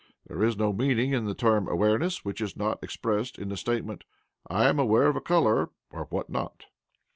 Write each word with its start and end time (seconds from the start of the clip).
There 0.25 0.43
is 0.43 0.57
no 0.57 0.73
meaning 0.73 1.13
in 1.13 1.25
the 1.25 1.35
term 1.35 1.67
'awareness' 1.67 2.25
which 2.25 2.41
is 2.41 2.57
not 2.57 2.79
expressed 2.81 3.37
in 3.37 3.49
the 3.49 3.55
statement 3.55 4.03
'I 4.49 4.69
am 4.69 4.79
aware 4.79 5.05
of 5.05 5.15
a 5.15 5.21
colour 5.21 5.69
(or 5.91 6.05
what 6.09 6.27
not).'" 6.27 6.65